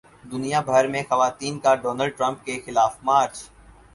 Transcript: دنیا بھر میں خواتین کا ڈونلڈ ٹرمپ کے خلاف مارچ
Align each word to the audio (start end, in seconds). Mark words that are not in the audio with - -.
دنیا 0.31 0.59
بھر 0.61 0.87
میں 0.87 1.01
خواتین 1.09 1.59
کا 1.63 1.73
ڈونلڈ 1.83 2.17
ٹرمپ 2.17 2.43
کے 2.45 2.59
خلاف 2.65 2.97
مارچ 3.03 3.35